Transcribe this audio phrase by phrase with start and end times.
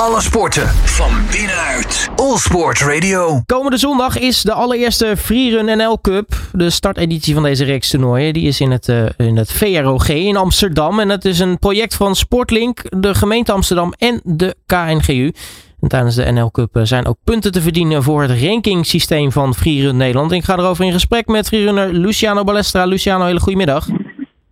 [0.00, 2.08] Alle sporten van binnenuit.
[2.16, 3.42] All Sport Radio.
[3.46, 6.34] Komende zondag is de allereerste Freerun NL Cup.
[6.52, 8.32] De starteditie van deze reeks toernooien.
[8.32, 11.00] Die is in het, uh, in het VROG in Amsterdam.
[11.00, 15.32] En het is een project van Sportlink, de gemeente Amsterdam en de KNGU.
[15.80, 19.54] En tijdens de NL Cup eh, zijn ook punten te verdienen voor het rankingsysteem van
[19.54, 20.32] Freerun Nederland.
[20.32, 22.84] Ik ga erover in gesprek met freerunner Luciano Balestra.
[22.84, 23.86] Luciano, hele goedemiddag.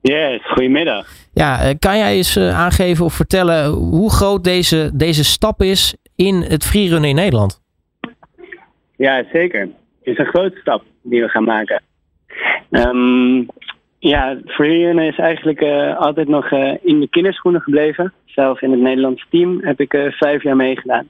[0.01, 1.07] Yes, goedemiddag.
[1.33, 5.97] Ja, eh, kan jij eens eh, aangeven of vertellen hoe groot deze, deze stap is
[6.17, 7.61] in het freerunnen in Nederland?
[8.97, 9.61] Ja, zeker.
[9.61, 9.71] Het
[10.03, 11.83] is een grote stap die we gaan maken.
[12.71, 13.47] Um,
[13.99, 18.13] ja, freerunnen is eigenlijk uh, altijd nog uh, in de kinderschoenen gebleven.
[18.25, 21.09] Zelf in het Nederlandse team heb ik uh, vijf jaar meegedaan.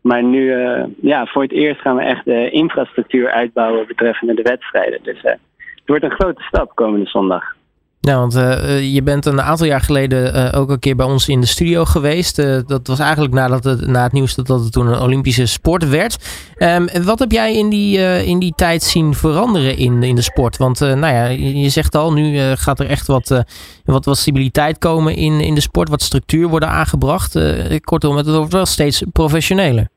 [0.00, 0.52] Maar nu,
[1.00, 4.98] ja, voor het eerst gaan we echt de infrastructuur uitbouwen betreffende de wedstrijden.
[5.02, 5.38] Dus het
[5.86, 7.56] wordt een grote stap komende zondag.
[8.06, 11.28] Ja, want uh, je bent een aantal jaar geleden uh, ook een keer bij ons
[11.28, 12.36] in de studio geweest.
[12.66, 16.16] Dat was eigenlijk nadat het, na het nieuws dat, het toen een Olympische sport werd.
[16.58, 20.56] Um, wat heb jij in die, in die tijd zien veranderen in, in de sport?
[20.56, 21.24] Want nou ja,
[21.60, 23.44] je zegt al, nu gaat er echt wat,
[23.84, 25.88] wat, wat stabiliteit komen in, in de sport.
[25.88, 27.38] Wat structuur worden aangebracht.
[27.84, 29.88] kortom, het wordt wel steeds professioneler.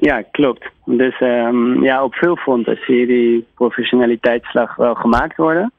[0.00, 0.70] Ja, klopt.
[0.84, 5.72] Dus um, ja, op veel fronten zie je die professionaliteitsslag wel gemaakt worden.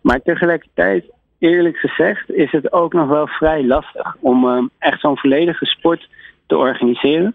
[0.00, 1.04] Maar tegelijkertijd,
[1.38, 6.08] eerlijk gezegd, is het ook nog wel vrij lastig om uh, echt zo'n volledige sport
[6.50, 7.34] te organiseren.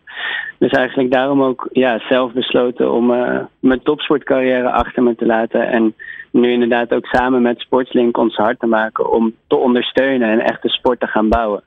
[0.58, 5.68] Dus eigenlijk daarom ook ja, zelf besloten om uh, mijn topsportcarrière achter me te laten.
[5.68, 5.96] En
[6.32, 10.62] nu inderdaad ook samen met Sportslink ons hard te maken om te ondersteunen en echt
[10.62, 11.64] de sport te gaan bouwen.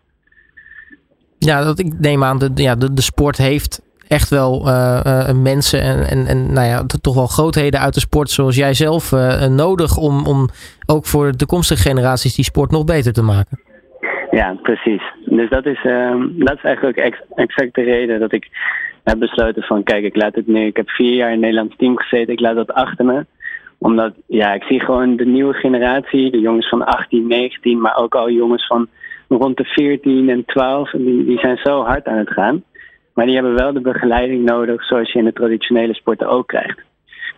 [1.39, 6.07] Ja, dat, ik neem aan, de, ja, de, sport heeft echt wel uh, mensen en,
[6.09, 9.13] en, en nou ja, toch wel grootheden uit de sport zoals jij zelf
[9.49, 10.49] nodig om, om
[10.91, 13.61] ook voor de toekomstige generaties die sport nog beter te maken.
[14.31, 15.03] Ja, precies.
[15.25, 16.99] Dus dat is, uh, dat is eigenlijk
[17.35, 18.49] exact de reden dat ik
[19.05, 21.77] heb besloten van kijk, ik laat het nu, ik heb vier jaar in het Nederlands
[21.77, 23.27] team gezeten, ik laat dat achter me
[23.79, 28.15] omdat, ja, ik zie gewoon de nieuwe generatie, de jongens van 18, 19, maar ook
[28.15, 28.89] al jongens van
[29.29, 32.63] rond de 14 en 12, die, die zijn zo hard aan het gaan.
[33.15, 36.81] Maar die hebben wel de begeleiding nodig zoals je in de traditionele sporten ook krijgt.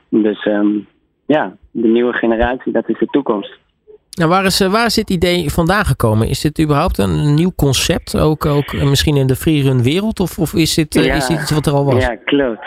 [0.08, 0.86] Dus um,
[1.36, 3.58] ja, de nieuwe generatie, dat is de toekomst.
[4.10, 6.28] Nou, waar, is, eh, waar is dit idee vandaan gekomen?
[6.28, 10.20] Is dit überhaupt een nieuw concept, ook, ook eh, misschien in de freerun wereld?
[10.20, 12.06] Of, of is, dit, ja, is dit iets wat er al was?
[12.06, 12.66] Ja, klopt.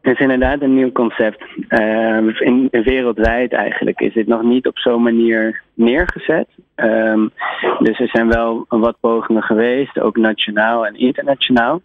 [0.00, 1.44] Het is inderdaad een nieuw concept.
[1.68, 6.46] Uh, in, wereldwijd eigenlijk is dit nog niet op zo'n manier neergezet.
[6.76, 7.30] Um,
[7.78, 11.80] dus er zijn wel wat pogingen geweest, ook nationaal en internationaal.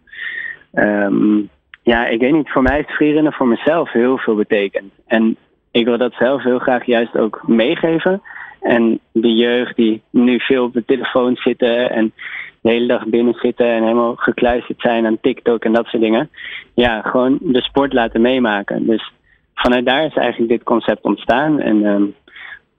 [0.73, 1.49] Um,
[1.81, 4.91] ja, ik weet niet, voor mij het freerunnen voor mezelf heel veel betekend.
[5.07, 5.37] En
[5.73, 8.21] ik wil dat zelf heel graag juist ook meegeven.
[8.61, 12.13] En de jeugd die nu veel op de telefoon zitten en
[12.61, 16.29] de hele dag binnen zitten en helemaal gekluisterd zijn aan TikTok en dat soort dingen.
[16.73, 18.85] Ja, gewoon de sport laten meemaken.
[18.85, 19.11] Dus
[19.53, 21.59] vanuit daar is eigenlijk dit concept ontstaan.
[21.59, 22.15] En um,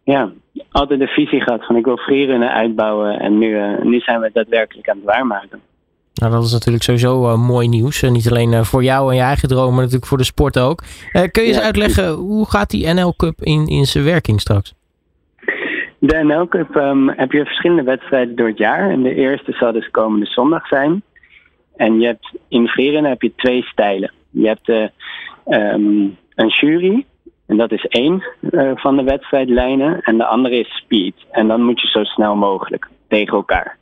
[0.04, 0.33] ja,
[0.71, 4.25] altijd de visie gehad van ik wil freerunnen uitbouwen en nu, uh, nu zijn we
[4.25, 5.60] het daadwerkelijk aan het waarmaken.
[6.15, 8.03] Nou, dat is natuurlijk sowieso uh, mooi nieuws.
[8.03, 10.59] Uh, niet alleen uh, voor jou en je eigen droom, maar natuurlijk voor de sport
[10.59, 10.83] ook.
[11.13, 14.75] kun je eens uitleggen, hoe gaat die NL Cup in, in zijn werking straks?
[15.99, 18.91] De NL Cup um, heb je verschillende wedstrijden door het jaar.
[18.91, 21.03] En de eerste zal dus komende zondag zijn.
[21.77, 24.13] En je hebt in Veren heb je twee stijlen.
[24.31, 27.05] Je hebt um, een jury,
[27.47, 28.23] en dat is één
[28.75, 30.01] van de wedstrijdlijnen.
[30.01, 31.15] En de andere is speed.
[31.31, 33.79] En dan moet je zo snel mogelijk tegen elkaar.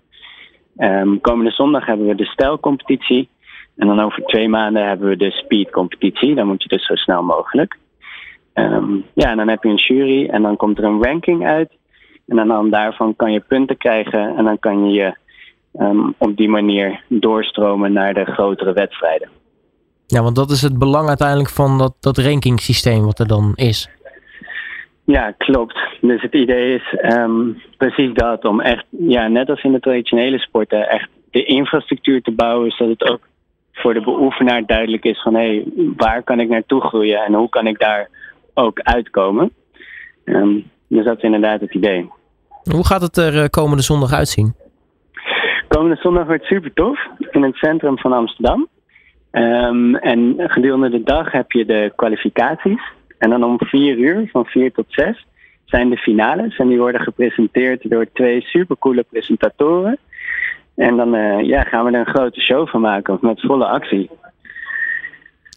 [0.76, 3.28] Um, komende zondag hebben we de stijlcompetitie.
[3.76, 6.34] En dan over twee maanden hebben we de speedcompetitie.
[6.34, 7.78] Dan moet je dus zo snel mogelijk.
[8.54, 11.72] Um, ja, en dan heb je een jury en dan komt er een ranking uit.
[12.26, 15.16] En dan, dan daarvan kan je punten krijgen en dan kan je je
[15.84, 19.28] um, op die manier doorstromen naar de grotere wedstrijden.
[20.06, 23.90] Ja, want dat is het belang uiteindelijk van dat, dat rankingsysteem wat er dan is.
[25.04, 25.78] Ja, klopt.
[26.00, 30.38] Dus het idee is um, precies dat, om echt, ja, net als in de traditionele
[30.38, 33.20] sporten, echt de infrastructuur te bouwen, zodat het ook
[33.72, 35.66] voor de beoefenaar duidelijk is van hé, hey,
[35.96, 38.08] waar kan ik naartoe groeien en hoe kan ik daar
[38.54, 39.52] ook uitkomen.
[40.24, 42.10] Um, dus dat is inderdaad het idee.
[42.70, 44.54] Hoe gaat het er eh, komende zondag uitzien?
[45.68, 46.98] Komende zondag wordt super tof
[47.30, 48.68] in het centrum van Amsterdam.
[49.32, 52.82] Um, en gedurende de dag heb je de kwalificaties.
[53.22, 55.26] En dan om vier uur, van vier tot zes,
[55.64, 56.56] zijn de finales.
[56.56, 59.98] En die worden gepresenteerd door twee supercoole presentatoren.
[60.74, 64.10] En dan uh, ja, gaan we er een grote show van maken, met volle actie.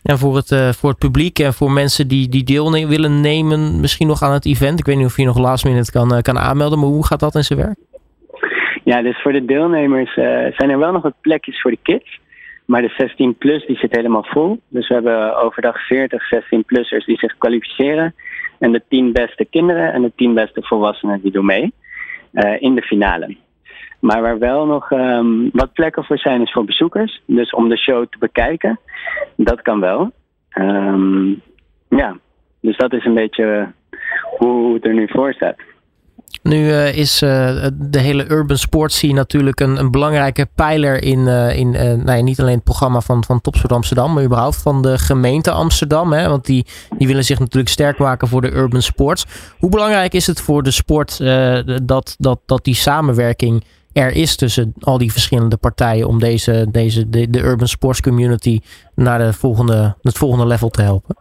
[0.03, 3.79] En voor het, uh, voor het publiek en voor mensen die, die deel willen nemen,
[3.79, 4.79] misschien nog aan het event.
[4.79, 7.19] Ik weet niet of je nog last minute kan, uh, kan aanmelden, maar hoe gaat
[7.19, 7.77] dat in zijn werk?
[8.83, 10.13] Ja, dus voor de deelnemers
[10.57, 12.19] zijn er wel nog wat plekjes voor de kids.
[12.65, 14.59] Maar de 16 plus die zit helemaal vol.
[14.67, 18.15] Dus we hebben overdag 40 16-plussers die zich kwalificeren.
[18.59, 21.73] En de 10 beste kinderen en de 10 beste volwassenen die doen mee
[22.33, 23.35] uh, in de finale.
[23.99, 27.21] Maar waar wel nog um, wat plekken voor zijn is voor bezoekers.
[27.25, 28.79] Dus om de show te bekijken,
[29.35, 30.11] dat kan wel.
[30.59, 31.41] Um,
[31.89, 32.17] ja,
[32.61, 33.71] dus dat is een beetje
[34.37, 35.57] hoe het er nu voor staat.
[36.43, 41.19] Nu uh, is uh, de hele urban sports scene natuurlijk een, een belangrijke pijler in,
[41.19, 44.81] uh, in nou ja, niet alleen het programma van, van Topsport Amsterdam, maar überhaupt van
[44.81, 46.13] de gemeente Amsterdam.
[46.13, 46.29] Hè?
[46.29, 46.65] Want die,
[46.97, 49.25] die willen zich natuurlijk sterk maken voor de urban sports.
[49.57, 51.17] Hoe belangrijk is het voor de sport
[51.83, 53.63] dat, dat, dat die samenwerking
[53.93, 58.59] er is tussen al die verschillende partijen om deze, deze, de, de urban sports community
[58.95, 61.15] naar de volgende, het volgende level te helpen?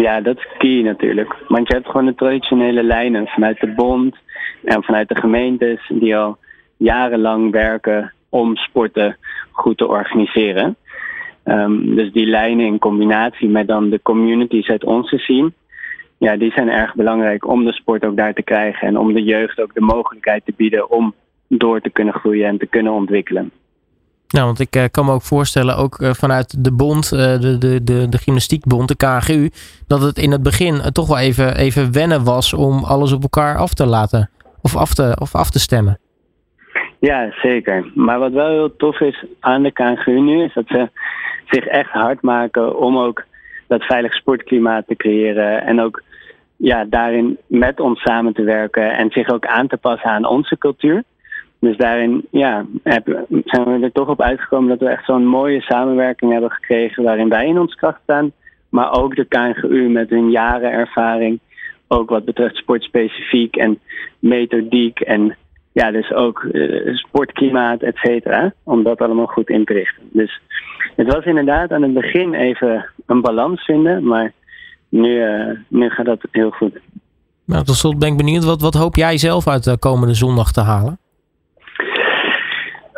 [0.00, 1.36] Ja, dat is key natuurlijk.
[1.48, 4.16] Want je hebt gewoon de traditionele lijnen vanuit de bond
[4.64, 6.36] en vanuit de gemeentes die al
[6.76, 9.16] jarenlang werken om sporten
[9.50, 10.76] goed te organiseren.
[11.44, 15.52] Um, dus die lijnen in combinatie met dan de communities uit onze scene,
[16.18, 19.22] ja, die zijn erg belangrijk om de sport ook daar te krijgen en om de
[19.22, 21.14] jeugd ook de mogelijkheid te bieden om
[21.48, 23.50] door te kunnen groeien en te kunnen ontwikkelen.
[24.30, 27.58] Nou, want ik uh, kan me ook voorstellen, ook uh, vanuit de bond, uh, de,
[27.58, 29.50] de, de, de gymnastiekbond, de KGU,
[29.86, 33.56] dat het in het begin toch wel even, even wennen was om alles op elkaar
[33.56, 34.30] af te laten
[34.62, 35.98] of af te, of af te stemmen.
[36.98, 37.90] Ja, zeker.
[37.94, 40.88] Maar wat wel heel tof is aan de KGU nu, is dat ze
[41.46, 43.24] zich echt hard maken om ook
[43.68, 46.02] dat veilig sportklimaat te creëren en ook
[46.56, 50.58] ja, daarin met ons samen te werken en zich ook aan te passen aan onze
[50.58, 51.02] cultuur.
[51.60, 52.66] Dus daarin ja,
[53.44, 57.28] zijn we er toch op uitgekomen dat we echt zo'n mooie samenwerking hebben gekregen waarin
[57.28, 58.32] wij in ons kracht staan,
[58.68, 61.40] maar ook de KNGU met hun jaren ervaring,
[61.88, 63.78] ook wat betreft sportspecifiek en
[64.18, 65.36] methodiek en
[65.72, 70.02] ja, dus ook uh, sportklimaat, et cetera, om dat allemaal goed in te richten.
[70.12, 70.40] Dus
[70.96, 74.32] het was inderdaad aan het begin even een balans vinden, maar
[74.88, 76.78] nu, uh, nu gaat dat heel goed.
[77.44, 80.52] Nou, tot slot ben ik benieuwd, wat, wat hoop jij zelf uit de komende zondag
[80.52, 80.98] te halen?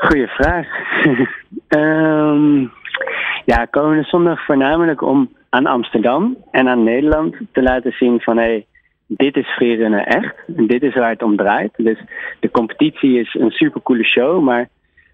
[0.02, 0.66] Goeie vraag.
[1.68, 2.72] um,
[3.52, 8.42] ja, komende zondag voornamelijk om aan Amsterdam en aan Nederland te laten zien van hé,
[8.42, 8.66] hey,
[9.06, 10.34] dit is freerunnen echt.
[10.56, 11.72] En dit is waar het om draait.
[11.76, 11.98] Dus
[12.40, 14.68] de competitie is een supercoole show, maar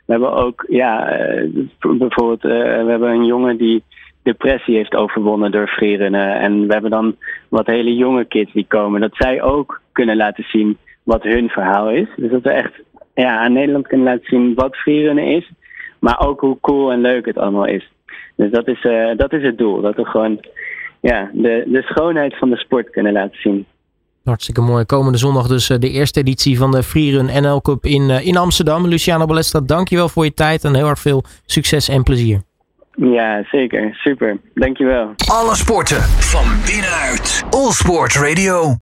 [0.06, 3.82] we hebben ook, ja, uh, bijvoorbeeld, uh, we hebben een jongen die
[4.22, 6.38] depressie heeft overwonnen door freerunnen.
[6.38, 7.16] En we hebben dan
[7.48, 11.90] wat hele jonge kids die komen, dat zij ook kunnen laten zien wat hun verhaal
[11.90, 12.08] is.
[12.16, 12.80] Dus dat we echt
[13.22, 15.50] ja, aan Nederland kunnen laten zien wat freerunnen is.
[15.98, 17.90] Maar ook hoe cool en leuk het allemaal is.
[18.36, 19.80] Dus dat is, uh, dat is het doel.
[19.80, 20.40] Dat we gewoon
[21.00, 23.66] ja, de, de schoonheid van de sport kunnen laten zien.
[24.24, 24.84] Hartstikke mooi.
[24.84, 28.86] Komende zondag dus de eerste editie van de Freerun NL Cup in, in Amsterdam.
[28.86, 32.40] Luciano Balestra, dankjewel voor je tijd en heel erg veel succes en plezier.
[32.96, 33.94] Ja, zeker.
[33.94, 34.40] Super.
[34.54, 35.14] Dankjewel.
[35.32, 37.44] Alle sporten van binnenuit.
[37.50, 38.76] All Sport Radio.